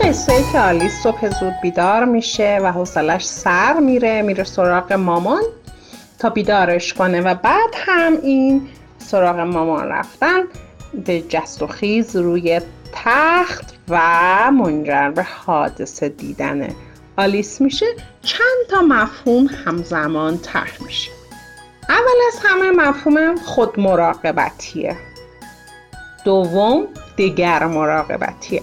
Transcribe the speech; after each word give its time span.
قصه 0.00 0.44
که 0.52 0.60
آلیس 0.60 1.02
صبح 1.02 1.28
زود 1.40 1.54
بیدار 1.62 2.04
میشه 2.04 2.58
و 2.62 2.72
حوصلش 2.72 3.24
سر 3.24 3.80
میره 3.80 4.22
میره 4.22 4.44
سراغ 4.44 4.92
مامان 4.92 5.42
تا 6.18 6.30
بیدارش 6.30 6.94
کنه 6.94 7.20
و 7.20 7.34
بعد 7.34 7.70
هم 7.74 8.12
این 8.22 8.68
سراغ 8.98 9.38
مامان 9.38 9.88
رفتن 9.88 10.40
به 11.06 11.20
جست 11.20 11.62
و 11.62 11.66
خیز 11.66 12.16
روی 12.16 12.60
تخت 12.92 13.74
و 13.88 14.00
منجر 14.50 15.10
به 15.10 15.22
حادثه 15.22 16.08
دیدن 16.08 16.68
آلیس 17.16 17.60
میشه. 17.60 17.86
چند 18.22 18.66
تا 18.70 18.80
مفهوم 18.82 19.46
همزمان 19.46 20.38
طرح 20.38 20.82
میشه. 20.82 21.10
اول 21.88 22.18
از 22.28 22.40
همه 22.44 22.70
مفهوم 22.70 23.36
خود 23.36 23.80
مراقبتیه 23.80 24.96
دوم 26.24 26.86
دگر 27.18 27.66
مراقبتیه. 27.66 28.62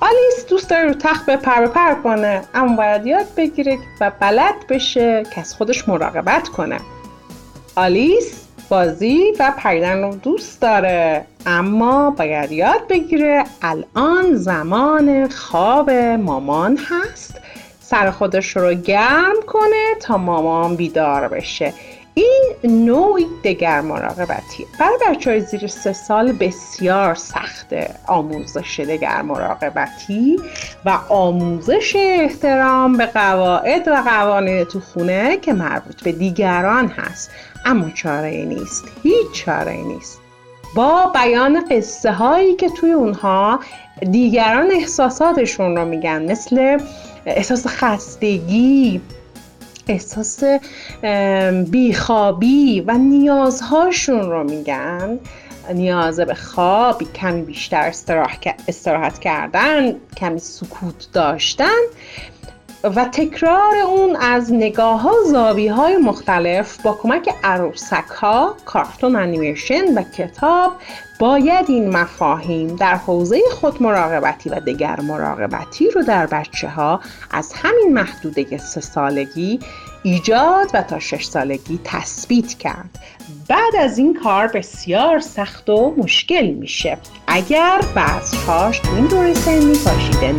آلیس 0.00 0.46
دوست 0.48 0.70
داره 0.70 0.84
رو 0.84 0.94
تخت 0.94 1.26
به 1.26 1.36
پر 1.36 1.66
پر 1.66 1.94
کنه. 1.94 2.42
اما 2.54 2.76
باید 2.76 3.06
یاد 3.06 3.26
بگیره 3.36 3.78
و 4.00 4.12
بلد 4.20 4.54
بشه 4.68 5.26
که 5.34 5.40
از 5.40 5.54
خودش 5.54 5.88
مراقبت 5.88 6.48
کنه. 6.48 6.80
آلیس 7.76 8.44
بازی 8.68 9.32
و 9.38 9.52
پریدن 9.58 10.02
رو 10.02 10.14
دوست 10.14 10.60
داره. 10.60 11.24
اما 11.46 12.10
باید 12.10 12.52
یاد 12.52 12.88
بگیره 12.88 13.44
الان 13.62 14.34
زمان 14.34 15.28
خواب 15.28 15.90
مامان 15.90 16.76
هست. 16.76 17.40
سر 17.80 18.10
خودش 18.10 18.56
رو 18.56 18.74
گرم 18.74 19.34
کنه 19.46 19.94
تا 20.00 20.16
مامان 20.16 20.76
بیدار 20.76 21.28
بشه. 21.28 21.72
نوعی 22.64 23.26
دگر 23.44 23.80
مراقبتیه 23.80 24.66
برای 24.80 24.98
بچه 25.08 25.30
های 25.30 25.40
زیر 25.40 25.66
سه 25.66 25.92
سال 25.92 26.32
بسیار 26.32 27.14
سخته 27.14 27.94
آموزش 28.06 28.80
دگر 28.80 29.22
مراقبتی 29.22 30.40
و 30.84 30.98
آموزش 31.08 31.96
احترام 31.96 32.96
به 32.96 33.06
قواعد 33.06 33.88
و 33.88 33.94
قوانین 33.94 34.64
تو 34.64 34.80
خونه 34.80 35.36
که 35.36 35.52
مربوط 35.52 36.02
به 36.02 36.12
دیگران 36.12 36.88
هست. 36.88 37.30
اما 37.64 37.90
چاره 37.90 38.44
نیست. 38.44 38.84
هیچ 39.02 39.32
چاره 39.32 39.76
نیست. 39.76 40.20
با 40.74 41.12
بیان 41.14 41.64
قصه 41.70 42.12
هایی 42.12 42.56
که 42.56 42.68
توی 42.68 42.92
اونها 42.92 43.60
دیگران 44.10 44.70
احساساتشون 44.72 45.76
رو 45.76 45.84
میگن 45.84 46.30
مثل 46.30 46.78
احساس 47.26 47.66
خستگی 47.66 49.00
احساس 49.88 50.44
بیخوابی 51.70 52.80
و 52.80 52.92
نیازهاشون 52.92 54.30
رو 54.30 54.44
میگن. 54.44 55.18
نیاز 55.74 56.20
به 56.20 56.34
خواب 56.34 57.02
کمی 57.12 57.42
بیشتر 57.42 57.92
استراحت 58.68 59.18
کردن 59.18 59.94
کمی 60.16 60.38
سکوت 60.38 61.08
داشتن. 61.12 61.78
و 62.84 63.04
تکرار 63.04 63.76
اون 63.76 64.16
از 64.16 64.52
نگاه 64.52 65.00
ها 65.00 65.12
زاوی 65.26 65.68
های 65.68 65.96
مختلف 65.96 66.82
با 66.82 66.98
کمک 67.02 67.30
عروسک 67.44 68.08
ها، 68.08 68.56
کارتون 68.64 69.16
انیمیشن 69.16 69.98
و 69.98 70.02
کتاب 70.02 70.72
باید 71.18 71.64
این 71.68 71.90
مفاهیم 71.90 72.76
در 72.76 72.94
حوزه 72.94 73.40
خود 73.60 73.82
مراقبتی 73.82 74.50
و 74.50 74.60
دگر 74.60 75.00
مراقبتی 75.00 75.90
رو 75.90 76.02
در 76.02 76.26
بچه 76.26 76.68
ها 76.68 77.00
از 77.30 77.52
همین 77.52 77.92
محدوده 77.92 78.58
سه 78.58 78.80
سالگی 78.80 79.60
ایجاد 80.02 80.70
و 80.74 80.82
تا 80.82 80.98
شش 80.98 81.24
سالگی 81.24 81.80
تثبیت 81.84 82.54
کرد. 82.54 82.98
بعد 83.48 83.76
از 83.78 83.98
این 83.98 84.18
کار 84.22 84.46
بسیار 84.46 85.20
سخت 85.20 85.70
و 85.70 85.94
مشکل 85.96 86.46
میشه. 86.46 86.98
اگر 87.26 87.80
بعضهاش 87.94 88.80
این 88.96 89.06
دوره 89.06 89.34
سنی 89.34 89.72
پاشیده 89.84 90.32